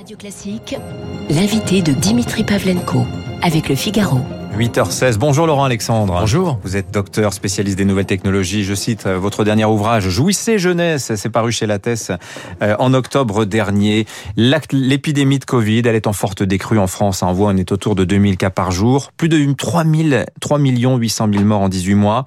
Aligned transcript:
Radio 0.00 0.16
Classique, 0.16 0.76
l'invité 1.28 1.82
de 1.82 1.92
Dimitri 1.92 2.42
Pavlenko 2.42 3.04
avec 3.42 3.68
le 3.68 3.74
Figaro. 3.74 4.20
8h16. 4.56 5.16
Bonjour 5.16 5.46
Laurent 5.46 5.64
Alexandre. 5.64 6.18
Bonjour. 6.20 6.58
Vous 6.64 6.76
êtes 6.76 6.90
docteur 6.90 7.32
spécialiste 7.32 7.78
des 7.78 7.84
nouvelles 7.84 8.06
technologies. 8.06 8.64
Je 8.64 8.74
cite 8.74 9.06
euh, 9.06 9.18
votre 9.18 9.44
dernier 9.44 9.64
ouvrage, 9.64 10.08
Jouissez 10.08 10.58
jeunesse. 10.58 11.12
C'est 11.14 11.30
paru 11.30 11.52
chez 11.52 11.66
Lattès 11.66 12.12
euh, 12.62 12.74
en 12.78 12.92
octobre 12.92 13.44
dernier. 13.44 14.06
L'épidémie 14.36 15.38
de 15.38 15.44
Covid, 15.44 15.82
elle 15.86 15.94
est 15.94 16.06
en 16.06 16.12
forte 16.12 16.42
décrue 16.42 16.78
en 16.78 16.86
France. 16.86 17.22
On 17.22 17.32
voit, 17.32 17.52
on 17.52 17.56
est 17.56 17.72
autour 17.72 17.94
de 17.94 18.04
2000 18.04 18.36
cas 18.36 18.50
par 18.50 18.70
jour. 18.70 19.12
Plus 19.16 19.28
de 19.28 19.52
3 19.52 19.84
000, 19.84 20.24
3 20.40 20.58
800 20.58 21.28
000 21.32 21.44
morts 21.44 21.62
en 21.62 21.68
18 21.68 21.94
mois. 21.94 22.24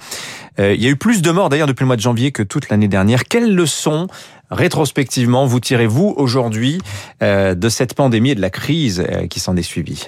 Euh, 0.60 0.74
il 0.74 0.82
y 0.82 0.88
a 0.88 0.90
eu 0.90 0.96
plus 0.96 1.22
de 1.22 1.30
morts 1.30 1.50
d'ailleurs 1.50 1.68
depuis 1.68 1.84
le 1.84 1.88
mois 1.88 1.98
de 1.98 2.02
janvier 2.02 2.32
que 2.32 2.42
toute 2.42 2.70
l'année 2.70 2.88
dernière. 2.88 3.26
Quelles 3.26 3.54
leçons 3.54 4.08
rétrospectivement 4.50 5.46
vous 5.46 5.60
tirez-vous 5.60 6.14
aujourd'hui 6.16 6.80
de 7.22 7.70
cette 7.70 7.96
pandémie 7.96 8.32
et 8.32 8.36
de 8.36 8.42
la 8.42 8.52
crise 8.52 9.04
qui 9.30 9.40
s'en 9.40 9.56
est 9.56 9.64
suivie? 9.64 10.08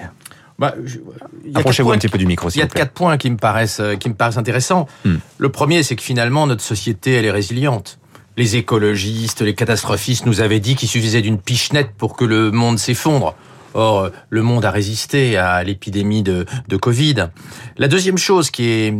Bah, 0.58 0.74
Approchez-vous 1.54 1.92
un 1.92 1.98
petit 1.98 2.08
peu 2.08 2.18
du 2.18 2.26
micro. 2.26 2.48
Il 2.50 2.58
y 2.58 2.62
a 2.62 2.66
quatre 2.66 2.92
points 2.92 3.16
qui 3.18 3.30
me 3.30 3.36
paraissent 3.36 3.80
euh, 3.80 3.96
qui 3.96 4.08
me 4.08 4.14
paraissent 4.14 4.38
intéressants. 4.38 4.86
Hmm. 5.04 5.16
Le 5.38 5.48
premier, 5.50 5.82
c'est 5.82 5.96
que 5.96 6.02
finalement 6.02 6.46
notre 6.46 6.62
société, 6.62 7.12
elle 7.12 7.24
est 7.24 7.30
résiliente. 7.30 7.98
Les 8.36 8.56
écologistes, 8.56 9.40
les 9.40 9.54
catastrophistes 9.54 10.26
nous 10.26 10.40
avaient 10.40 10.60
dit 10.60 10.76
qu'il 10.76 10.88
suffisait 10.88 11.22
d'une 11.22 11.38
pichenette 11.38 11.92
pour 11.96 12.16
que 12.16 12.24
le 12.24 12.50
monde 12.50 12.78
s'effondre. 12.78 13.34
Or, 13.72 14.10
le 14.30 14.42
monde 14.42 14.64
a 14.64 14.70
résisté 14.70 15.36
à 15.36 15.62
l'épidémie 15.62 16.22
de, 16.22 16.46
de 16.68 16.76
Covid. 16.76 17.28
La 17.76 17.88
deuxième 17.88 18.18
chose 18.18 18.50
qui 18.50 18.68
est 18.68 18.94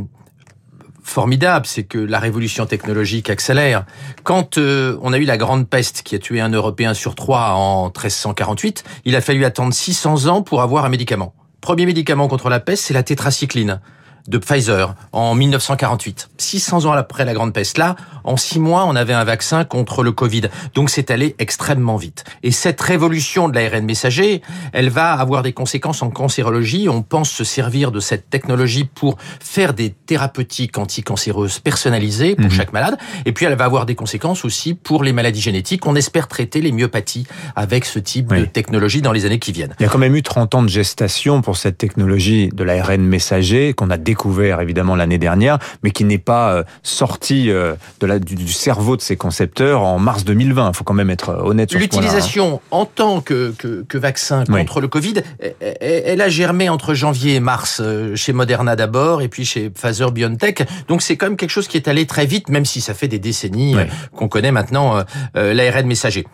formidable, 1.02 1.66
c'est 1.66 1.84
que 1.84 1.98
la 1.98 2.19
révolution 2.19 2.66
technologique 2.66 3.30
accélère. 3.30 3.86
Quand 4.25 4.59
euh, 4.59 4.98
on 5.02 5.12
a 5.12 5.19
eu 5.19 5.25
la 5.25 5.36
grande 5.36 5.69
peste 5.69 6.02
qui 6.02 6.14
a 6.14 6.19
tué 6.19 6.41
un 6.41 6.50
Européen 6.50 6.95
sur 6.95 7.14
trois 7.14 7.52
en 7.52 7.86
1348, 7.86 8.84
il 9.05 9.16
a 9.16 9.20
fallu 9.20 9.45
attendre 9.45 9.73
600 9.73 10.27
ans 10.27 10.42
pour 10.42 10.62
avoir 10.62 10.84
un 10.84 10.88
médicament 10.88 11.34
premier 11.66 11.84
médicament 11.84 12.28
contre 12.28 12.48
la 12.48 12.61
peste, 12.61 12.84
c'est 12.84 12.95
la 12.95 13.03
tétracycline 13.03 13.81
de 14.28 14.38
Pfizer 14.38 14.94
en 15.12 15.34
1948. 15.34 16.28
600 16.38 16.84
ans 16.86 16.92
après 16.92 17.24
la 17.24 17.34
grande 17.34 17.52
peste. 17.52 17.78
Là, 17.78 17.96
en 18.24 18.36
six 18.36 18.58
mois, 18.58 18.84
on 18.86 18.96
avait 18.96 19.12
un 19.12 19.24
vaccin 19.24 19.64
contre 19.64 20.02
le 20.02 20.12
Covid. 20.12 20.42
Donc 20.74 20.91
c'est 20.91 21.10
allé 21.10 21.36
extrêmement 21.38 21.96
vite. 21.96 22.24
Et 22.42 22.50
cette 22.50 22.80
révolution 22.80 23.48
de 23.48 23.54
l'ARN 23.54 23.84
messager, 23.84 24.42
elle 24.72 24.88
va 24.88 25.12
avoir 25.12 25.42
des 25.42 25.52
conséquences 25.52 26.02
en 26.02 26.10
cancérologie. 26.10 26.88
On 26.88 27.02
pense 27.02 27.30
se 27.30 27.44
servir 27.44 27.92
de 27.92 28.00
cette 28.00 28.28
technologie 28.28 28.84
pour 28.84 29.16
faire 29.41 29.74
des 29.74 29.91
thérapeutiques 29.91 30.77
anticancéreuses 30.78 31.60
personnalisées 31.60 32.34
pour 32.34 32.47
mhm. 32.47 32.50
chaque 32.50 32.72
malade. 32.72 32.97
Et 33.24 33.32
puis 33.32 33.47
elle 33.47 33.54
va 33.54 33.64
avoir 33.64 33.86
des 33.86 33.94
conséquences 33.94 34.44
aussi 34.44 34.74
pour 34.74 35.04
les 35.04 35.12
maladies 35.12 35.41
génétiques. 35.41 35.86
On 35.86 35.94
espère 35.94 36.28
traiter 36.28 36.60
les 36.60 36.72
myopathies 36.72 37.27
avec 37.54 37.84
ce 37.84 37.98
type 37.98 38.34
de 38.34 38.44
technologie 38.44 39.02
dans 39.02 39.12
les 39.12 39.24
années 39.24 39.38
qui 39.38 39.52
viennent. 39.52 39.74
Il 39.78 39.84
y 39.84 39.86
a 39.86 39.88
quand 39.88 39.98
même 39.98 40.16
eu 40.16 40.22
30 40.22 40.54
ans 40.56 40.62
de 40.62 40.69
gestation 40.69 41.42
pour 41.42 41.56
cette 41.56 41.78
technologie 41.78 42.48
de 42.52 42.64
l'ARN 42.64 43.02
messager 43.02 43.72
qu'on 43.72 43.91
a 43.91 43.97
découvert 43.97 44.16
évidemment 44.61 44.97
l'année 44.97 45.19
dernière, 45.19 45.59
mais 45.83 45.91
qui 45.91 46.05
n'est 46.05 46.19
pas 46.19 46.53
euh, 46.53 46.64
sorti 46.83 47.50
euh, 47.50 47.75
de 48.00 48.06
la, 48.06 48.19
du, 48.19 48.48
cerveau 48.48 48.97
de 48.97 49.03
ces 49.03 49.17
concepteurs 49.17 49.83
en 49.83 49.98
mars 49.98 50.25
2020. 50.25 50.70
Il 50.70 50.77
faut 50.77 50.84
quand 50.84 50.95
même 50.95 51.11
être 51.11 51.31
euh, 51.31 51.42
honnête 51.42 51.70
sur 51.70 51.78
ce 51.78 51.84
L'utilisation 51.84 52.61
en 52.70 52.84
tant 52.84 53.20
que, 53.20 53.53
que, 53.56 53.84
que 53.89 53.98
vaccin 53.98 54.44
contre 54.44 54.81
le 54.81 54.89
Covid, 54.89 55.14
elle 55.61 56.20
a 56.20 56.28
germé 56.28 56.69
entre 56.69 56.94
janvier 56.94 57.37
et 57.37 57.41
mars 57.41 57.83
chez 58.14 58.33
Moderna 58.33 58.77
d'abord 58.77 59.22
et 59.22 59.28
puis 59.28 59.44
chez 59.44 59.70
Pfizer 59.70 60.12
BioNTech. 60.12 60.67
Donc 60.89 61.03
c'est 61.03 61.17
quand 61.17 61.27
même 61.27 61.37
quelque 61.37 61.50
chose 61.50 61.69
qui 61.69 61.77
est 61.77 61.89
allé 61.89 62.06
très 62.06 62.27
vite, 62.27 62.48
même 62.48 62.64
si 62.64 62.81
ça 62.81 62.94
fait 62.94 63.09
des 63.09 63.19
décennies 63.19 63.77
qu'on 64.14 64.28
connaît 64.28 64.53
maintenant 64.53 65.05
l'ARN 65.34 65.87
messager. 65.87 66.27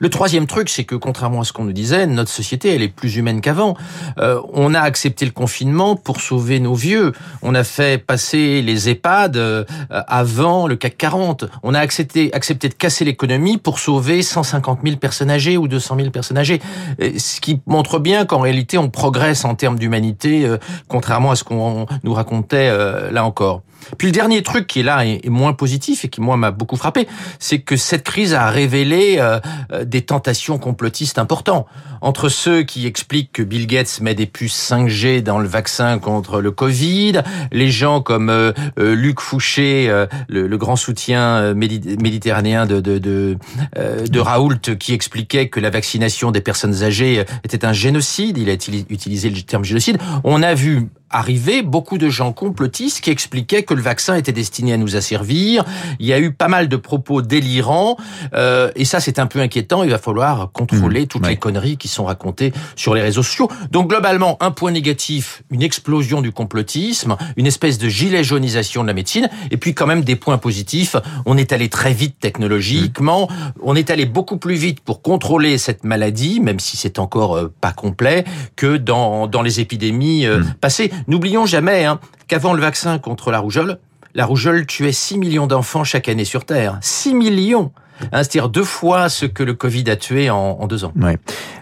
Le 0.00 0.10
troisième 0.10 0.46
truc, 0.46 0.68
c'est 0.68 0.84
que 0.84 0.94
contrairement 0.94 1.40
à 1.40 1.44
ce 1.44 1.52
qu'on 1.52 1.64
nous 1.64 1.72
disait, 1.72 2.06
notre 2.06 2.30
société, 2.30 2.74
elle 2.74 2.82
est 2.82 2.88
plus 2.88 3.16
humaine 3.16 3.40
qu'avant. 3.40 3.76
Euh, 4.18 4.40
on 4.52 4.74
a 4.74 4.80
accepté 4.80 5.24
le 5.24 5.30
confinement 5.30 5.96
pour 5.96 6.20
sauver 6.20 6.60
nos 6.60 6.74
vieux. 6.74 7.12
On 7.42 7.54
a 7.54 7.64
fait 7.64 7.98
passer 7.98 8.62
les 8.62 8.88
EHPAD 8.88 9.36
euh, 9.36 9.64
avant 9.90 10.66
le 10.66 10.76
CAC 10.76 10.96
40. 10.96 11.44
On 11.62 11.74
a 11.74 11.80
accepté, 11.80 12.32
accepté 12.32 12.68
de 12.68 12.74
casser 12.74 13.04
l'économie 13.04 13.58
pour 13.58 13.78
sauver 13.78 14.22
150 14.22 14.80
000 14.84 14.96
personnes 14.96 15.30
âgées 15.30 15.56
ou 15.56 15.68
200 15.68 15.96
000 15.96 16.10
personnes 16.10 16.38
âgées. 16.38 16.60
Ce 16.98 17.40
qui 17.40 17.60
montre 17.66 17.98
bien 17.98 18.24
qu'en 18.26 18.40
réalité, 18.40 18.78
on 18.78 18.90
progresse 18.90 19.44
en 19.44 19.54
termes 19.54 19.78
d'humanité, 19.78 20.44
euh, 20.46 20.58
contrairement 20.88 21.30
à 21.30 21.36
ce 21.36 21.44
qu'on 21.44 21.86
nous 22.04 22.14
racontait 22.14 22.70
là 23.10 23.24
encore. 23.24 23.62
Puis 23.98 24.08
le 24.08 24.12
dernier 24.12 24.42
truc 24.42 24.66
qui 24.66 24.80
est 24.80 24.82
là 24.82 25.04
est, 25.06 25.28
moins 25.28 25.52
positif 25.52 26.04
et 26.04 26.08
qui 26.08 26.20
moi 26.20 26.36
m'a 26.36 26.50
beaucoup 26.50 26.76
frappé, 26.76 27.06
c'est 27.38 27.60
que 27.60 27.76
cette 27.76 28.04
crise 28.04 28.34
a 28.34 28.50
révélé 28.50 29.16
euh, 29.18 29.40
euh, 29.72 29.84
des 29.84 30.02
tentations 30.02 30.58
complotistes 30.58 31.18
importantes 31.18 31.66
entre 32.00 32.28
ceux 32.28 32.62
qui 32.62 32.86
expliquent 32.86 33.32
que 33.32 33.42
Bill 33.42 33.66
Gates 33.66 34.00
met 34.00 34.14
des 34.14 34.26
puces 34.26 34.70
5G 34.70 35.22
dans 35.22 35.38
le 35.38 35.46
vaccin 35.46 35.98
contre 35.98 36.40
le 36.40 36.50
Covid, 36.50 37.22
les 37.52 37.70
gens 37.70 38.00
comme 38.00 38.28
euh, 38.28 38.52
Luc 38.76 39.20
Fouché, 39.20 40.06
le, 40.28 40.56
grand 40.56 40.76
soutien 40.76 41.54
méditerranéen 41.54 42.66
de 42.66 42.80
de, 42.80 42.98
de, 42.98 43.36
de 43.76 44.20
Raoult, 44.20 44.76
qui 44.78 44.92
expliquait 44.92 45.48
que 45.48 45.60
la 45.60 45.70
vaccination 45.70 46.30
des 46.30 46.40
personnes 46.40 46.82
âgées 46.82 47.24
était 47.44 47.64
un 47.64 47.72
génocide. 47.72 48.38
Il 48.38 48.50
a 48.50 48.52
utilisé 48.52 49.30
le 49.30 49.42
terme 49.42 49.64
génocide. 49.64 49.98
On 50.24 50.42
a 50.42 50.54
vu 50.54 50.88
arrivé 51.12 51.62
beaucoup 51.62 51.98
de 51.98 52.08
gens 52.08 52.32
complotistes 52.32 53.00
qui 53.00 53.10
expliquaient 53.10 53.62
que 53.62 53.74
le 53.74 53.82
vaccin 53.82 54.14
était 54.16 54.32
destiné 54.32 54.72
à 54.72 54.76
nous 54.76 54.96
asservir. 54.96 55.64
Il 56.00 56.06
y 56.06 56.12
a 56.12 56.18
eu 56.18 56.32
pas 56.32 56.48
mal 56.48 56.68
de 56.68 56.76
propos 56.76 57.22
délirants 57.22 57.96
euh, 58.34 58.70
et 58.74 58.84
ça 58.84 59.00
c'est 59.00 59.18
un 59.18 59.26
peu 59.26 59.40
inquiétant. 59.40 59.82
Il 59.82 59.90
va 59.90 59.98
falloir 59.98 60.50
contrôler 60.52 61.02
mmh, 61.02 61.06
toutes 61.06 61.26
les 61.26 61.36
conneries 61.36 61.76
qui 61.76 61.88
sont 61.88 62.04
racontées 62.04 62.52
sur 62.76 62.94
les 62.94 63.02
réseaux 63.02 63.22
sociaux. 63.22 63.48
Donc 63.70 63.88
globalement, 63.88 64.36
un 64.40 64.50
point 64.50 64.70
négatif, 64.70 65.42
une 65.50 65.62
explosion 65.62 66.20
du 66.20 66.32
complotisme, 66.32 67.16
une 67.36 67.46
espèce 67.46 67.78
de 67.78 67.88
gilet 67.88 68.24
jaunisation 68.24 68.82
de 68.82 68.88
la 68.88 68.94
médecine 68.94 69.28
et 69.50 69.56
puis 69.56 69.74
quand 69.74 69.86
même 69.86 70.02
des 70.02 70.16
points 70.16 70.38
positifs. 70.38 70.96
On 71.26 71.36
est 71.36 71.52
allé 71.52 71.68
très 71.68 71.92
vite 71.92 72.16
technologiquement, 72.20 73.28
on 73.62 73.76
est 73.76 73.90
allé 73.90 74.06
beaucoup 74.06 74.38
plus 74.38 74.54
vite 74.54 74.80
pour 74.80 75.02
contrôler 75.02 75.58
cette 75.58 75.84
maladie, 75.84 76.40
même 76.40 76.60
si 76.60 76.76
c'est 76.76 76.98
encore 76.98 77.36
euh, 77.36 77.52
pas 77.60 77.72
complet, 77.72 78.24
que 78.56 78.76
dans, 78.76 79.26
dans 79.26 79.42
les 79.42 79.60
épidémies 79.60 80.26
euh, 80.26 80.38
mmh. 80.38 80.54
passées. 80.60 80.92
N'oublions 81.06 81.46
jamais 81.46 81.84
hein, 81.84 81.98
qu'avant 82.28 82.52
le 82.52 82.60
vaccin 82.60 82.98
contre 82.98 83.30
la 83.30 83.38
rougeole, 83.38 83.78
la 84.14 84.26
rougeole 84.26 84.66
tuait 84.66 84.92
6 84.92 85.18
millions 85.18 85.46
d'enfants 85.46 85.84
chaque 85.84 86.08
année 86.08 86.24
sur 86.24 86.44
Terre. 86.44 86.78
6 86.80 87.14
millions 87.14 87.72
hein, 88.00 88.22
C'est-à-dire 88.22 88.48
deux 88.48 88.64
fois 88.64 89.08
ce 89.08 89.26
que 89.26 89.42
le 89.42 89.54
Covid 89.54 89.88
a 89.90 89.96
tué 89.96 90.30
en, 90.30 90.66
deux 90.66 90.84
ans. 90.84 90.92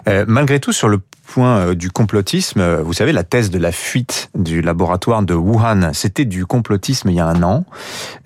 Euh, 0.08 0.24
malgré 0.26 0.60
tout, 0.60 0.72
sur 0.72 0.88
le 0.88 1.00
point 1.30 1.58
euh, 1.58 1.74
du 1.74 1.90
complotisme, 1.90 2.60
euh, 2.60 2.82
vous 2.82 2.92
savez, 2.92 3.12
la 3.12 3.22
thèse 3.22 3.50
de 3.50 3.58
la 3.58 3.70
fuite 3.70 4.30
du 4.34 4.62
laboratoire 4.62 5.22
de 5.22 5.34
Wuhan, 5.34 5.92
c'était 5.92 6.24
du 6.24 6.44
complotisme 6.44 7.08
il 7.08 7.14
y 7.14 7.20
a 7.20 7.26
un 7.26 7.42
an. 7.42 7.64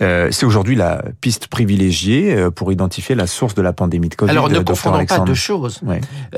c'est 0.00 0.44
aujourd'hui 0.44 0.75
la 0.75 1.04
piste 1.20 1.48
privilégiée 1.48 2.48
pour 2.54 2.72
identifier 2.72 3.14
la 3.14 3.26
source 3.26 3.54
de 3.54 3.62
la 3.62 3.72
pandémie 3.72 4.09
de 4.09 4.14
Covid. 4.14 4.31
Alors 4.31 4.48
ne 4.48 4.60
confondons 4.60 5.04
pas 5.04 5.20
deux 5.20 5.34
choses. 5.34 5.81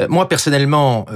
moi 0.09 0.29
personnellement, 0.29 1.07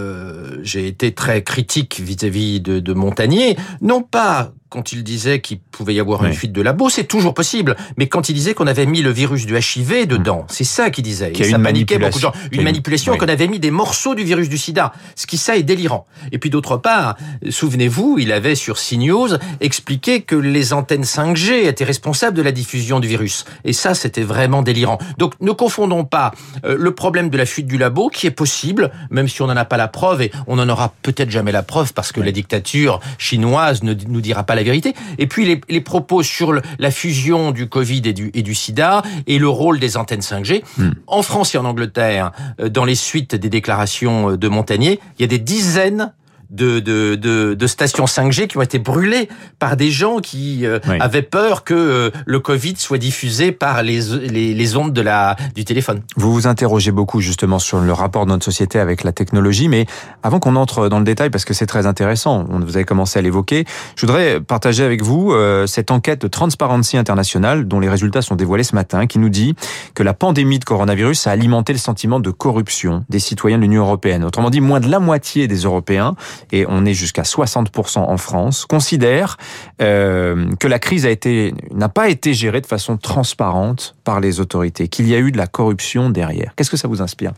j'ai 0.62 0.86
été 0.86 1.12
très 1.12 1.42
critique 1.42 2.00
vis-à-vis 2.00 2.60
de, 2.60 2.80
de 2.80 2.92
Montagnier, 2.92 3.56
non 3.80 4.02
pas 4.02 4.52
quand 4.70 4.92
il 4.92 5.02
disait 5.02 5.40
qu'il 5.40 5.58
pouvait 5.58 5.94
y 5.94 6.00
avoir 6.00 6.24
une 6.24 6.32
fuite 6.32 6.52
de 6.52 6.62
labo, 6.62 6.88
c'est 6.88 7.04
toujours 7.04 7.34
possible. 7.34 7.76
Mais 7.96 8.06
quand 8.06 8.28
il 8.28 8.34
disait 8.34 8.54
qu'on 8.54 8.68
avait 8.68 8.86
mis 8.86 9.02
le 9.02 9.10
virus 9.10 9.44
du 9.44 9.58
HIV 9.58 10.06
dedans, 10.06 10.46
c'est 10.48 10.64
ça 10.64 10.90
qu'il 10.90 11.02
disait. 11.02 11.32
Et 11.36 11.44
ça 11.44 11.58
paniquait 11.58 11.98
beaucoup 11.98 12.18
de 12.18 12.22
gens. 12.22 12.32
Une 12.52 12.62
manipulation, 12.62 13.16
qu'on 13.16 13.28
avait 13.28 13.48
mis 13.48 13.58
des 13.58 13.72
morceaux 13.72 14.14
du 14.14 14.22
virus 14.22 14.48
du 14.48 14.56
sida. 14.56 14.92
Ce 15.16 15.26
qui, 15.26 15.38
ça, 15.38 15.56
est 15.56 15.64
délirant. 15.64 16.06
Et 16.30 16.38
puis 16.38 16.50
d'autre 16.50 16.76
part, 16.76 17.16
souvenez-vous, 17.48 18.18
il 18.20 18.30
avait 18.30 18.54
sur 18.54 18.76
CNews 18.76 19.30
expliqué 19.60 20.22
que 20.22 20.36
les 20.36 20.72
antennes 20.72 21.02
5G 21.02 21.66
étaient 21.66 21.84
responsables 21.84 22.36
de 22.36 22.42
la 22.42 22.52
diffusion 22.52 23.00
du 23.00 23.08
virus. 23.08 23.44
Et 23.64 23.72
ça, 23.72 23.94
c'était 23.94 24.22
vraiment 24.22 24.62
délirant. 24.62 24.98
Donc 25.18 25.34
ne 25.40 25.50
confondons 25.50 26.04
pas 26.04 26.32
euh, 26.64 26.76
le 26.78 26.94
problème 26.94 27.28
de 27.28 27.36
la 27.36 27.46
fuite 27.46 27.66
du 27.66 27.76
labo, 27.76 28.08
qui 28.08 28.28
est 28.28 28.30
possible, 28.30 28.92
même 29.10 29.26
si 29.26 29.42
on 29.42 29.48
n'en 29.48 29.56
a 29.56 29.64
pas 29.64 29.76
la 29.76 29.88
preuve, 29.88 30.22
et 30.22 30.32
on 30.46 30.56
n'en 30.56 30.68
aura 30.68 30.94
peut-être 31.02 31.30
jamais 31.30 31.50
la 31.50 31.64
preuve, 31.64 31.92
parce 31.92 32.12
que 32.12 32.20
la 32.20 32.30
dictature 32.30 33.00
chinoise 33.18 33.82
ne 33.82 33.94
nous 33.94 34.20
dira 34.20 34.44
pas 34.44 34.54
la 34.54 34.59
vérité. 34.62 34.94
Et 35.18 35.26
puis 35.26 35.60
les, 35.68 35.80
propos 35.80 36.22
sur 36.22 36.60
la 36.78 36.90
fusion 36.90 37.52
du 37.52 37.68
Covid 37.68 38.02
et 38.04 38.12
du, 38.12 38.30
et 38.34 38.42
du 38.42 38.54
sida 38.54 39.02
et 39.26 39.38
le 39.38 39.48
rôle 39.48 39.80
des 39.80 39.96
antennes 39.96 40.20
5G. 40.20 40.62
Hmm. 40.76 40.90
En 41.06 41.22
France 41.22 41.54
et 41.54 41.58
en 41.58 41.64
Angleterre, 41.64 42.32
euh, 42.60 42.68
dans 42.68 42.84
les 42.84 42.94
suites 42.94 43.34
des 43.34 43.48
déclarations 43.48 44.30
euh, 44.30 44.36
de 44.36 44.48
Montagnier, 44.48 45.00
il 45.18 45.22
y 45.22 45.24
a 45.24 45.28
des 45.28 45.38
dizaines 45.38 46.12
de, 46.50 46.80
de, 46.80 47.14
de, 47.14 47.54
de 47.54 47.66
stations 47.66 48.04
5G 48.06 48.46
qui 48.48 48.58
ont 48.58 48.62
été 48.62 48.78
brûlées 48.78 49.28
par 49.58 49.76
des 49.76 49.90
gens 49.90 50.18
qui 50.18 50.66
euh, 50.66 50.78
Oui. 50.88 50.96
avaient 51.00 51.22
peur 51.22 51.64
que 51.64 51.74
euh, 51.74 52.10
le 52.26 52.40
Covid 52.40 52.74
soit 52.76 52.98
diffusé 52.98 53.52
par 53.52 53.82
les, 53.82 54.00
les, 54.28 54.54
les 54.54 54.76
ondes 54.76 54.92
de 54.92 55.00
la, 55.00 55.36
du 55.54 55.64
téléphone. 55.64 56.02
Vous 56.16 56.32
vous 56.32 56.46
interrogez 56.46 56.90
beaucoup 56.90 57.20
justement 57.20 57.58
sur 57.58 57.78
le 57.80 57.92
rapport 57.92 58.26
de 58.26 58.30
notre 58.30 58.44
société 58.44 58.78
avec 58.78 59.04
la 59.04 59.12
technologie, 59.12 59.68
mais 59.68 59.86
avant 60.22 60.40
qu'on 60.40 60.56
entre 60.56 60.88
dans 60.88 60.98
le 60.98 61.04
détail, 61.04 61.30
parce 61.30 61.44
que 61.44 61.54
c'est 61.54 61.66
très 61.66 61.86
intéressant, 61.86 62.46
on- 62.50 62.60
vous 62.60 62.76
avez 62.76 62.84
commencé 62.84 63.18
à 63.18 63.22
l'évoquer, 63.22 63.64
je 63.96 64.06
voudrais 64.06 64.40
partager 64.40 64.82
avec 64.84 65.02
vous 65.02 65.32
euh, 65.32 65.66
cette 65.66 65.90
enquête 65.90 66.20
de 66.20 66.28
Transparency 66.28 66.96
International 66.96 67.66
dont 67.66 67.80
les 67.80 67.88
résultats 67.88 68.22
sont 68.22 68.34
dévoilés 68.36 68.64
ce 68.64 68.74
matin, 68.74 69.06
qui 69.06 69.18
nous 69.18 69.28
dit 69.30 69.54
que 69.94 70.02
la 70.02 70.14
pandémie 70.14 70.58
de 70.58 70.64
coronavirus 70.64 71.26
a 71.26 71.30
alimenté 71.30 71.72
le 71.72 71.78
sentiment 71.78 72.20
de 72.20 72.30
corruption 72.30 73.04
des 73.08 73.18
citoyens 73.18 73.56
de 73.58 73.62
l'Union 73.62 73.82
européenne. 73.82 74.24
Autrement 74.24 74.50
dit, 74.50 74.60
moins 74.60 74.80
de 74.80 74.88
la 74.90 74.98
moitié 75.00 75.48
des 75.48 75.56
Européens, 75.62 76.14
et 76.52 76.64
on 76.68 76.84
est 76.84 76.94
jusqu'à 76.94 77.22
60% 77.22 77.98
en 77.98 78.16
France, 78.16 78.66
considèrent 78.66 79.36
euh, 79.80 80.46
que 80.58 80.68
la 80.68 80.78
crise 80.78 81.06
a 81.06 81.10
été 81.10 81.54
n'a 81.72 81.88
pas 81.88 82.08
été 82.08 82.34
gérée 82.34 82.60
de 82.60 82.66
façon 82.66 82.96
transparente 82.96 83.96
par 84.04 84.20
les 84.20 84.40
autorités, 84.40 84.88
qu'il 84.88 85.08
y 85.08 85.14
a 85.14 85.18
eu 85.18 85.32
de 85.32 85.38
la 85.38 85.46
corruption 85.46 86.10
derrière. 86.10 86.52
Qu'est-ce 86.56 86.70
que 86.70 86.76
ça 86.76 86.88
vous 86.88 87.02
inspire? 87.02 87.32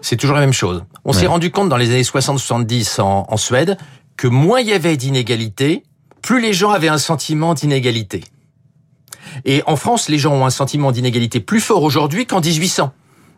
C'est 0.00 0.16
toujours 0.16 0.36
la 0.36 0.42
même 0.42 0.52
chose. 0.52 0.84
On 1.04 1.10
Ouais. 1.12 1.18
s'est 1.18 1.26
rendu 1.26 1.50
compte 1.50 1.68
dans 1.68 1.76
les 1.76 1.90
années 1.90 2.02
60-70 2.02 3.00
en, 3.00 3.26
en 3.28 3.36
Suède 3.36 3.76
que 4.16 4.28
moins 4.28 4.60
il 4.60 4.68
y 4.68 4.72
avait 4.72 4.96
d'inégalités, 4.96 5.82
plus 6.22 6.40
les 6.40 6.52
gens 6.52 6.70
avaient 6.70 6.88
un 6.88 6.98
sentiment 6.98 7.54
d'inégalité. 7.54 8.24
Et 9.44 9.62
en 9.66 9.76
France, 9.76 10.08
les 10.08 10.18
gens 10.18 10.32
ont 10.34 10.46
un 10.46 10.50
sentiment 10.50 10.90
d'inégalité 10.92 11.40
plus 11.40 11.60
fort 11.60 11.82
aujourd'hui 11.82 12.26
qu'en 12.26 12.40
1800. 12.40 12.92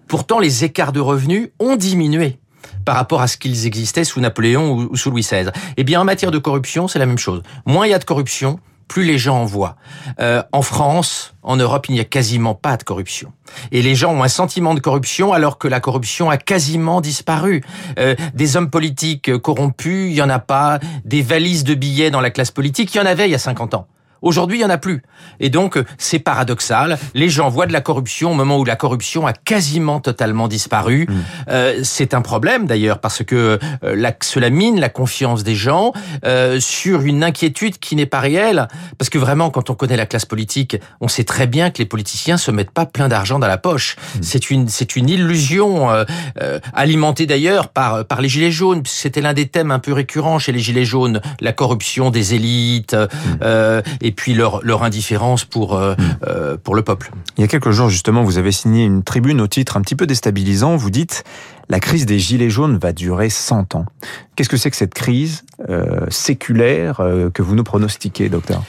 Pourtant, 0.09 0.38
les 0.38 0.65
écarts 0.65 0.93
de 0.93 1.00
revenus 1.00 1.50
ont 1.61 1.77
diminué 1.77 2.38
par 2.85 2.97
rapport 2.97 3.21
à 3.21 3.27
ce 3.27 3.37
qu'ils 3.37 3.67
existaient 3.67 4.05
sous 4.05 4.21
Napoléon 4.21 4.73
ou, 4.73 4.89
ou 4.91 4.97
sous 4.97 5.11
Louis 5.11 5.23
XVI. 5.23 5.51
Eh 5.77 5.85
bien, 5.85 6.01
en 6.01 6.05
matière 6.05 6.31
de 6.31 6.39
corruption, 6.39 6.89
c'est 6.89 6.99
la 6.99 7.07
même 7.07 7.19
chose. 7.19 7.43
Moins 7.67 7.87
il 7.87 7.91
y 7.91 7.95
a 7.95 7.99
de 7.99 8.05
corruption, 8.05 8.61
plus 8.91 9.05
les 9.05 9.19
gens 9.19 9.43
en 9.43 9.45
voient. 9.45 9.77
Euh, 10.19 10.43
en 10.51 10.62
France, 10.62 11.35
en 11.45 11.57
Europe, 11.57 11.87
il 11.89 11.93
n'y 11.93 12.01
a 12.01 12.05
quasiment 12.05 12.57
pas 12.57 12.77
de 12.77 12.83
corruption. 12.83 13.33
Et 13.71 13.83
les 13.83 13.95
gens 13.95 14.12
ont 14.12 14.25
un 14.25 14.29
sentiment 14.29 14.75
de 14.75 14.81
corruption 14.81 15.33
alors 15.33 15.59
que 15.59 15.69
la 15.69 15.79
corruption 15.79 16.29
a 16.29 16.37
quasiment 16.37 17.01
disparu. 17.01 17.62
Euh, 18.01 18.17
des 18.35 18.57
hommes 18.57 18.69
politiques 18.69 19.39
corrompus, 19.39 20.11
il 20.11 20.17
y 20.17 20.23
en 20.23 20.29
a 20.29 20.41
pas. 20.41 20.81
Des 21.05 21.23
valises 21.23 21.63
de 21.63 21.75
billets 21.75 22.11
dans 22.11 22.21
la 22.21 22.31
classe 22.31 22.51
politique, 22.51 22.93
il 22.93 22.99
y 22.99 23.01
en 23.01 23.06
avait 23.06 23.29
il 23.29 23.31
y 23.31 23.37
a 23.37 23.39
50 23.39 23.75
ans. 23.75 23.87
Aujourd'hui, 24.22 24.58
il 24.58 24.62
y 24.62 24.64
en 24.64 24.70
a 24.70 24.78
plus. 24.78 25.02
Et 25.38 25.50
donc, 25.50 25.78
c'est 25.99 26.19
paradoxal. 26.19 26.99
Les 27.14 27.28
gens 27.28 27.49
voient 27.49 27.67
de 27.67 27.72
la 27.72 27.81
corruption 27.81 28.32
au 28.32 28.34
moment 28.34 28.58
où 28.58 28.64
la 28.64 28.76
corruption 28.76 29.26
a 29.26 29.32
quasiment 29.32 30.00
totalement 30.00 30.49
disparu. 30.49 31.08
Euh, 31.49 31.81
c'est 31.82 32.14
un 32.14 32.22
problème 32.22 32.67
d'ailleurs 32.67 32.99
parce 32.99 33.22
que 33.22 33.58
euh, 33.82 33.96
la, 33.96 34.12
cela 34.22 34.50
mine 34.50 34.81
la 34.81 34.88
confiance 34.88 35.43
des 35.43 35.55
gens 35.55 35.93
euh, 36.25 36.61
sur 36.61 37.02
une 37.02 37.25
inquiétude 37.25 37.78
qui 37.78 37.96
n'est 37.96 38.06
pas 38.06 38.20
réelle. 38.20 38.69
Parce 38.99 39.11
que 39.11 39.19
vraiment, 39.19 39.50
quand 39.50 39.70
on 39.70 39.75
connaît 39.75 39.96
la 39.96 40.06
classe 40.06 40.26
politique, 40.26 40.76
on 41.00 41.08
sait 41.08 41.25
très 41.25 41.46
bien 41.46 41.70
que 41.70 41.78
les 41.78 41.87
politiciens 41.87 42.37
se 42.37 42.50
mettent 42.50 42.70
pas 42.70 42.87
plein 42.87 43.08
d'argent 43.08 43.38
dans 43.38 43.46
la 43.46 43.58
poche. 43.58 43.96
C'est 44.20 44.50
une 44.50 44.69
c'est 44.69 44.96
une 44.96 45.08
illusion 45.08 45.90
euh, 45.90 46.05
euh, 46.40 46.58
alimentée 46.72 47.26
d'ailleurs 47.26 47.69
par 47.69 48.05
par 48.05 48.20
les 48.20 48.28
gilets 48.28 48.50
jaunes. 48.50 48.82
C'était 48.87 49.20
l'un 49.20 49.32
des 49.32 49.46
thèmes 49.46 49.70
un 49.70 49.78
peu 49.78 49.93
récurrents 49.93 50.38
chez 50.38 50.52
les 50.52 50.58
gilets 50.58 50.84
jaunes, 50.84 51.20
la 51.40 51.52
corruption 51.52 52.11
des 52.11 52.34
élites 52.34 52.96
euh, 53.43 53.82
et 54.00 54.10
puis 54.11 54.35
leur 54.35 54.61
leur 54.62 54.83
indifférence 54.83 55.45
pour 55.45 55.77
euh, 55.77 55.95
euh, 56.27 56.57
pour 56.57 56.75
le 56.75 56.83
peuple. 56.83 57.11
Il 57.37 57.41
y 57.41 57.45
a 57.45 57.49
quelques 57.49 57.71
jours, 57.71 57.89
justement, 57.89 58.23
vous 58.23 58.39
avez 58.39 58.53
signé 58.53 58.85
une 58.85 59.03
tribune 59.03 59.41
au 59.41 59.47
titre 59.47 59.77
un 59.77 59.81
petit 59.83 59.97
peu 59.97 60.07
déstabilisant. 60.07 60.77
Vous 60.77 60.91
dites 60.91 61.25
la 61.71 61.79
crise 61.79 62.05
des 62.05 62.19
gilets 62.19 62.51
jaunes 62.51 62.79
va 62.79 62.93
durer 62.93 63.31
100 63.31 63.77
ans. 63.77 63.87
Qu'est-ce 64.35 64.49
que 64.49 64.57
c'est 64.57 64.71
que 64.71 64.77
cette 64.77 64.93
crise 64.93 65.45
euh, 65.69 66.05
séculaire 66.11 67.01
euh, 67.01 67.31
que 67.31 67.43
vous 67.43 67.55
nous 67.55 67.62
pronostiquez, 67.62 68.29
docteur? 68.29 68.65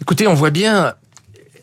Écoutez, 0.00 0.26
on 0.26 0.34
voit 0.34 0.50
bien 0.50 0.94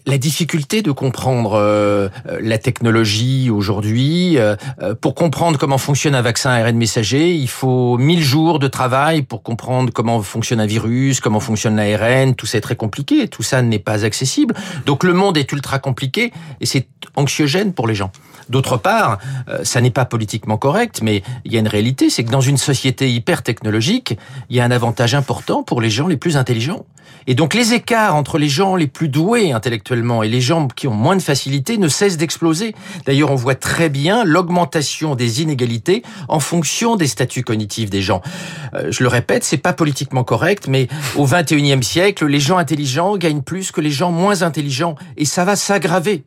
la 0.06 0.18
difficulté 0.18 0.82
de 0.82 0.92
comprendre 0.92 1.54
euh, 1.54 2.10
la 2.42 2.58
technologie 2.58 3.50
aujourd'hui. 3.50 4.38
Euh, 4.38 4.56
euh, 4.82 4.96
pour 4.96 5.16
comprendre 5.16 5.58
comment 5.58 5.78
fonctionne 5.78 6.16
un 6.16 6.22
vaccin 6.22 6.50
ARN 6.52 6.76
messager, 6.78 7.34
il 7.34 7.48
faut 7.48 7.98
1000 7.98 8.24
jours 8.24 8.60
de 8.60 8.68
travail 8.68 9.22
pour 9.22 9.44
comprendre 9.44 9.92
comment 9.94 10.22
fonctionne 10.22 10.60
un 10.60 10.66
virus, 10.66 11.20
comment 11.20 11.40
fonctionne 11.40 11.76
l'ARN. 11.76 12.36
Tout 12.36 12.46
ça 12.46 12.58
est 12.58 12.62
très 12.62 12.76
compliqué, 12.76 13.28
tout 13.28 13.44
ça 13.44 13.62
n'est 13.62 13.80
pas 13.80 14.06
accessible. 14.06 14.56
Donc 14.86 15.04
le 15.04 15.14
monde 15.14 15.38
est 15.38 15.52
ultra 15.52 15.80
compliqué 15.80 16.32
et 16.62 16.66
c'est 16.66 16.88
anxiogène 17.16 17.74
pour 17.74 17.88
les 17.88 17.96
gens. 17.96 18.12
D'autre 18.50 18.78
part, 18.78 19.20
euh, 19.48 19.64
ça 19.64 19.80
n'est 19.80 19.92
pas 19.92 20.06
politiquement 20.06 20.58
correct, 20.58 21.02
mais 21.04 21.24
il 21.46 21.54
y 21.54 21.58
a 21.58 21.60
une 21.60 21.68
réalité, 21.68 22.10
c'est 22.10 22.24
que 22.24 22.32
dans 22.32 22.42
une 22.42 22.58
société 22.58 23.12
hyper 23.12 23.44
technologique, 23.44 24.18
il 24.50 24.56
y 24.56 24.60
a 24.60 24.66
un 24.66 24.72
avantage 24.72 25.16
important 25.16 25.64
pour 25.64 25.82
les 25.82 25.90
gens 25.90 26.08
les 26.08 26.18
plus 26.18 26.36
intelligents. 26.38 26.86
Et 27.28 27.36
donc 27.36 27.54
les 27.54 27.74
écarts 27.74 28.16
entre 28.16 28.38
les 28.38 28.50
gens 28.50 28.76
les 28.76 28.88
plus 28.88 29.08
doués 29.08 29.52
intellectuellement 29.52 30.24
et 30.24 30.28
les 30.28 30.42
gens 30.42 30.68
qui 30.68 30.88
ont 30.88 30.94
moins 30.94 31.16
de 31.16 31.22
facilité 31.22 31.78
ne 31.78 31.88
cessent 31.88 32.18
d'exploser. 32.18 32.74
D'ailleurs, 33.06 33.32
on 33.32 33.36
voit 33.36 33.56
très 33.56 33.90
bien 33.90 34.24
l'augmentation 34.24 35.16
des 35.16 35.42
inégalités 35.42 36.04
en 36.28 36.40
fonction 36.40 36.96
des 36.96 37.08
statuts 37.08 37.44
cognitifs 37.44 37.90
des 37.90 38.02
gens. 38.02 38.22
Euh, 38.74 38.92
je 38.92 39.04
le 39.04 39.10
répète, 39.10 39.44
c'est 39.44 39.58
pas 39.58 39.74
politiquement 39.74 40.24
correct, 40.24 40.68
mais 40.68 40.88
au 41.16 41.28
21e 41.28 41.82
siècle, 41.84 42.26
les 42.26 42.40
gens 42.40 42.58
intelligents 42.58 43.18
gagnent 43.18 43.44
plus 43.44 43.72
que 43.72 43.82
les 43.82 43.92
gens 43.92 44.12
moins 44.12 44.42
intelligents 44.42 44.96
et 45.18 45.26
ça 45.26 45.46
va 45.46 45.56
s'aggraver. 45.56 46.24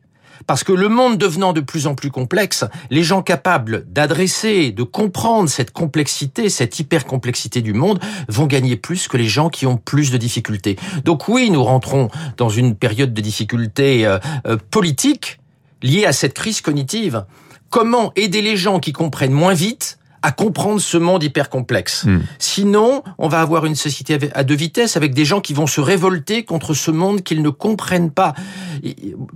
Parce 0.47 0.65
que 0.65 0.73
le 0.73 0.89
monde 0.89 1.19
devenant 1.19 1.53
de 1.53 1.61
plus 1.61 1.87
en 1.87 1.95
plus 1.95 2.11
complexe, 2.11 2.65
les 2.91 3.03
gens 3.03 3.23
capables 3.23 3.85
d'adresser, 3.89 4.73
de 4.73 4.83
comprendre 4.83 5.49
cette 5.49 5.71
complexité, 5.71 6.49
cette 6.49 6.79
hypercomplexité 6.79 7.63
du 7.63 7.73
monde, 7.73 8.01
vont 8.29 8.47
gagner 8.47 8.77
plus 8.77 9.09
que 9.09 9.17
les 9.17 9.29
gens 9.29 9.49
qui 9.49 9.67
ont 9.67 9.77
plus 9.77 10.11
de 10.11 10.17
difficultés. 10.17 10.77
Donc 11.05 11.29
oui, 11.29 11.51
nous 11.51 11.63
rentrons 11.63 12.09
dans 12.37 12.49
une 12.49 12.75
période 12.75 13.15
de 13.15 13.21
difficultés 13.21 14.07
euh, 14.07 14.19
euh, 14.47 14.57
politiques 14.71 15.39
liées 15.83 16.07
à 16.07 16.13
cette 16.13 16.35
crise 16.35 16.61
cognitive. 16.61 17.25
Comment 17.71 18.13
aider 18.17 18.43
les 18.43 18.57
gens 18.57 18.81
qui 18.81 18.93
comprennent 18.93 19.33
moins 19.33 19.55
vite 19.55 19.99
à 20.23 20.33
comprendre 20.33 20.81
ce 20.81 20.97
monde 20.97 21.23
hyper 21.23 21.51
complexe. 21.51 22.05
Hmm. 22.05 22.21
Sinon, 22.39 23.03
on 23.19 23.29
va 23.29 23.41
avoir 23.41 23.67
une 23.67 23.75
société 23.75 24.19
à 24.35 24.45
deux 24.45 24.55
vitesses 24.55 24.97
avec 24.97 25.15
des 25.15 25.25
gens 25.25 25.41
qui 25.41 25.53
vont 25.53 25.67
se 25.67 25.81
révolter 25.81 26.45
contre 26.45 26.75
ce 26.75 26.91
monde 26.91 27.23
qu'ils 27.23 27.43
ne 27.43 27.51
comprennent 27.51 28.11
pas. 28.11 28.35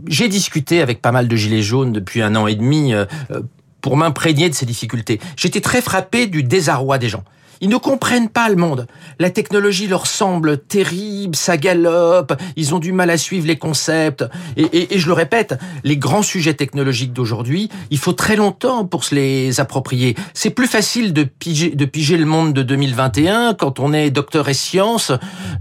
J'ai 0.07 0.29
discuté 0.29 0.81
avec 0.81 1.03
pas 1.03 1.13
mal 1.13 1.29
de 1.29 1.37
gilets 1.37 1.63
jaunes 1.63 1.93
depuis 1.93 2.23
un 2.23 2.37
an 2.37 2.47
et 2.47 2.55
demi 2.55 2.95
euh, 2.95 3.05
euh, 3.31 3.41
pour 3.81 3.97
m'imprégner 3.97 4.49
de 4.49 4.55
ces 4.55 4.67
difficultés. 4.67 5.21
J'étais 5.37 5.61
très 5.61 5.83
frappé 5.83 6.27
du 6.27 6.43
désarroi 6.43 6.99
des 6.99 7.09
gens. 7.09 7.25
Ils 7.61 7.69
ne 7.69 7.77
comprennent 7.77 8.29
pas 8.29 8.49
le 8.49 8.57
monde. 8.57 8.87
La 9.19 9.31
technologie 9.31 9.87
leur 9.87 10.07
semble 10.07 10.59
terrible, 10.59 11.35
ça 11.37 11.57
galope, 11.57 12.35
ils 12.57 12.75
ont 12.75 12.79
du 12.79 12.93
mal 12.93 13.11
à 13.11 13.17
suivre 13.19 13.47
les 13.47 13.57
concepts. 13.57 14.25
Et, 14.57 14.63
et- 14.63 14.95
et 14.95 14.99
je 14.99 15.07
le 15.07 15.13
répète, 15.15 15.55
les 15.85 15.97
grands 15.97 16.23
sujets 16.23 16.55
technologiques 16.55 17.13
d'aujourd'hui, 17.13 17.69
il 17.91 17.99
faut 17.99 18.13
très 18.13 18.37
longtemps 18.37 18.85
pour 18.85 19.05
se 19.05 19.15
les 19.15 19.59
approprier. 19.61 20.15
C'est 20.35 20.51
plus 20.51 20.67
facile 20.67 21.13
de 21.13 21.25
piger, 21.25 21.71
de 21.71 21.85
piger 21.87 22.17
le 22.19 22.27
monde 22.27 22.53
de 22.53 22.63
2021 22.63 23.55
quand 23.55 23.81
on 23.81 23.93
est 23.93 24.11
docteur 24.11 24.49
et 24.49 24.55
sciences 24.55 25.13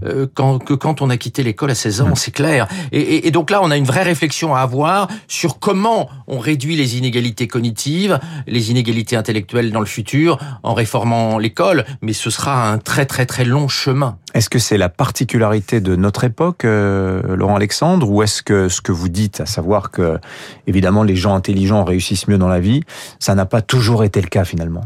euh, 0.04 0.26
quand, 0.34 0.58
que 0.58 0.74
quand 0.74 1.00
on 1.02 1.08
a 1.10 1.16
quitté 1.16 1.42
l'école 1.42 1.70
à 1.70 1.74
16 1.74 2.00
ans, 2.02 2.14
c'est 2.14 2.30
clair. 2.30 2.68
Et, 2.92 3.00
et- 3.00 3.26
et 3.26 3.30
donc 3.30 3.50
là, 3.50 3.60
on 3.62 3.70
a 3.70 3.76
une 3.76 3.84
vraie 3.84 4.02
réflexion 4.02 4.54
à 4.54 4.60
avoir 4.60 5.08
sur 5.28 5.58
comment 5.58 6.08
on 6.26 6.38
réduit 6.38 6.76
les 6.76 6.98
inégalités 6.98 7.48
cognitives, 7.48 8.20
les 8.46 8.70
inégalités 8.70 9.16
intellectuelles 9.16 9.70
dans 9.72 9.80
le 9.80 9.86
futur, 9.86 10.38
en 10.62 10.74
réformant 10.74 11.38
l'école. 11.38 11.84
Mais 12.02 12.12
ce 12.12 12.30
sera 12.30 12.70
un 12.70 12.78
très 12.78 13.06
très 13.06 13.26
très 13.26 13.44
long 13.44 13.68
chemin. 13.68 14.18
Est-ce 14.34 14.50
que 14.50 14.58
c'est 14.58 14.78
la 14.78 14.88
particularité 14.88 15.80
de 15.80 15.96
notre 15.96 16.24
époque, 16.24 16.64
euh, 16.64 17.36
Laurent 17.36 17.56
Alexandre, 17.56 18.10
ou 18.10 18.22
est-ce 18.22 18.42
que 18.42 18.68
ce 18.68 18.80
que 18.80 18.92
vous 18.92 19.08
dites, 19.08 19.40
à 19.40 19.46
savoir 19.46 19.90
que 19.90 20.18
évidemment 20.66 21.02
les 21.02 21.16
gens 21.16 21.34
intelligents 21.34 21.84
réussissent 21.84 22.28
mieux 22.28 22.38
dans 22.38 22.48
la 22.48 22.60
vie, 22.60 22.82
ça 23.18 23.34
n'a 23.34 23.46
pas 23.46 23.62
toujours 23.62 24.04
été 24.04 24.20
le 24.20 24.28
cas 24.28 24.44
finalement? 24.44 24.84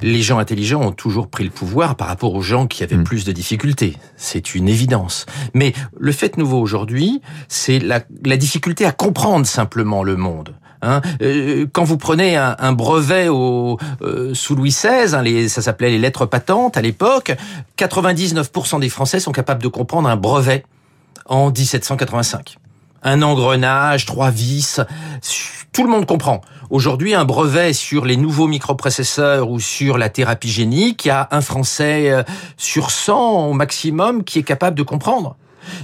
Les 0.00 0.22
gens 0.22 0.38
intelligents 0.38 0.80
ont 0.80 0.92
toujours 0.92 1.28
pris 1.28 1.42
le 1.42 1.50
pouvoir 1.50 1.96
par 1.96 2.06
rapport 2.06 2.32
aux 2.34 2.42
gens 2.42 2.68
qui 2.68 2.84
avaient 2.84 2.96
Mm. 2.96 3.02
plus 3.04 3.24
de 3.24 3.32
difficultés. 3.32 3.96
C'est 4.16 4.54
une 4.54 4.68
évidence. 4.68 5.26
Mais 5.54 5.72
le 5.98 6.12
fait 6.12 6.36
nouveau 6.36 6.60
aujourd'hui, 6.60 7.20
c'est 7.48 7.80
la, 7.80 8.00
la 8.24 8.36
difficulté 8.36 8.86
à 8.86 8.92
comprendre 8.92 9.44
simplement 9.44 10.04
le 10.04 10.16
monde. 10.16 10.54
Hein, 10.82 11.00
Euh, 11.22 11.66
quand 11.72 11.84
vous 11.84 11.96
prenez 11.96 12.36
un, 12.36 12.72
brevet 12.72 13.28
au, 13.28 13.78
euh, 14.02 14.34
sous 14.34 14.54
Louis 14.54 14.70
XVI, 14.70 15.14
hein, 15.14 15.48
ça 15.48 15.62
s'appelait 15.62 15.90
les 15.90 15.98
lettres 15.98 16.26
patentes 16.26 16.76
à 16.76 16.82
l'époque, 16.82 17.36
99% 17.76 18.80
des 18.80 18.88
Français 18.88 19.20
sont 19.20 19.32
capables 19.32 19.62
de 19.62 19.68
comprendre 19.68 20.08
un 20.08 20.16
brevet 20.16 20.64
en 21.26 21.50
1785. 21.50 22.58
Un 23.02 23.22
engrenage, 23.22 24.06
trois 24.06 24.30
vis, 24.30 24.80
tout 25.72 25.84
le 25.84 25.90
monde 25.90 26.06
comprend. 26.06 26.40
Aujourd'hui, 26.70 27.14
un 27.14 27.24
brevet 27.24 27.72
sur 27.72 28.04
les 28.04 28.16
nouveaux 28.16 28.46
microprocesseurs 28.46 29.50
ou 29.50 29.60
sur 29.60 29.98
la 29.98 30.08
thérapie 30.08 30.50
génique, 30.50 31.04
il 31.04 31.08
y 31.08 31.10
a 31.10 31.28
un 31.30 31.40
Français 31.40 32.10
euh, 32.10 32.22
sur 32.56 32.90
100 32.90 33.46
au 33.46 33.52
maximum 33.52 34.24
qui 34.24 34.40
est 34.40 34.42
capable 34.42 34.76
de 34.76 34.82
comprendre. 34.82 35.36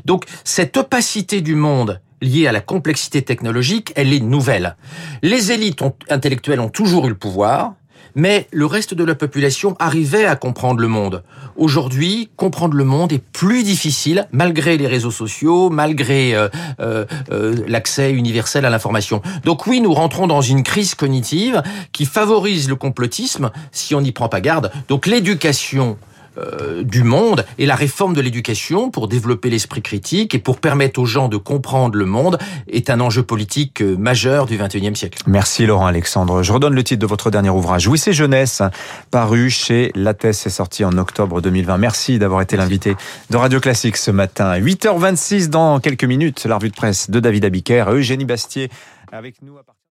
Donc, 0.05 0.25
cette 0.45 0.77
opacité 0.77 1.41
du 1.41 1.55
monde 1.55 2.01
liée 2.21 2.47
à 2.47 2.53
la 2.53 2.61
complexité 2.61 3.23
technologique, 3.23 3.93
elle 3.97 4.13
est 4.13 4.21
nouvelle. 4.21 4.77
Les 5.23 5.53
élites 5.53 5.83
intellectuelles 6.09 6.61
ont 6.61 6.69
toujours 6.69 7.07
eu 7.07 7.11
le 7.11 7.15
pouvoir, 7.15 7.75
mais 8.15 8.47
le 8.53 8.67
reste 8.67 8.95
de 8.95 9.05
la 9.05 9.15
population 9.15 9.77
arrivait 9.79 10.25
à 10.25 10.37
comprendre 10.37 10.81
le 10.81 10.89
monde. 10.89 11.23
Aujourd'hui, 11.57 12.31
comprendre 12.37 12.75
le 12.75 12.85
monde 12.85 13.13
est 13.13 13.23
plus 13.23 13.63
difficile 13.63 14.29
malgré 14.33 14.77
les 14.77 14.87
réseaux 14.87 15.11
sociaux, 15.11 15.71
malgré 15.71 16.35
euh, 16.35 16.49
euh, 16.81 17.05
euh, 17.33 17.57
l'accès 17.67 18.13
universel 18.13 18.65
à 18.65 18.71
l'information. 18.71 19.21
Donc 19.45 19.67
oui, 19.67 19.81
nous 19.81 19.93
rentrons 19.93 20.27
dans 20.27 20.41
une 20.41 20.63
crise 20.63 20.95
cognitive 20.95 21.63
qui 21.93 22.07
favorise 22.07 22.69
le 22.69 22.77
complotisme 22.77 23.51
si 23.73 23.95
on 23.95 24.01
n'y 24.01 24.13
prend 24.13 24.29
pas 24.29 24.41
garde. 24.41 24.71
Donc 24.89 25.07
l'éducation 25.07 25.99
euh, 26.39 26.83
du 26.83 27.03
monde 27.03 27.45
et 27.59 27.67
la 27.67 27.75
réforme 27.75 28.15
de 28.15 28.21
l'éducation 28.21 28.91
pour 28.91 29.09
développer 29.09 29.51
l'esprit 29.51 29.83
critique 29.83 30.35
et 30.35 30.39
pour 30.39 30.59
permettre 30.59 31.01
aux 31.01 31.07
gens 31.07 31.29
de 31.29 31.37
comprendre 31.37 31.97
le 31.97 32.05
monde 32.07 32.39
est 32.69 32.91
un 32.91 33.01
enjeu 33.01 33.23
politique 33.23 33.83
euh, 33.83 33.97
majeur 33.97 34.47
du 34.47 34.57
XXIe 34.57 34.97
siècle. 34.97 35.23
Merci 35.27 35.67
Laurent 35.67 35.87
Alexandre. 35.87 36.43
Je 36.43 36.53
redonne 36.53 36.75
le 36.75 36.85
titre 36.85 37.01
de 37.01 37.07
votre 37.07 37.31
dernier 37.31 37.51
ouvrage, 37.51 37.83
Jouissez 37.83 38.13
jeunesse, 38.13 38.63
paru 39.11 39.51
chez 39.51 39.93
Lattès 39.95 40.47
et 40.47 40.51
sorti 40.51 40.85
en 40.85 40.97
octobre 40.99 41.41
2020. 41.41 41.79
Merci 41.79 42.19
d'avoir 42.19 42.41
été 42.41 42.57
l'invité 42.57 42.97
de 43.31 43.37
Radio 43.37 43.61
Classique 43.61 43.97
ce 43.97 44.11
matin. 44.11 44.59
8h26 44.59 45.49
dans 45.49 45.81
quelques 45.81 46.05
minutes, 46.05 46.45
la 46.47 46.57
revue 46.57 46.71
de 46.71 46.75
presse 46.75 47.11
de 47.11 47.21
David 47.21 47.45
Abiker, 47.45 47.85
Eugénie 47.89 48.25
Bastier 48.25 48.71
avec 49.13 49.43
nous 49.43 49.57
à 49.59 49.63
partir 49.63 49.81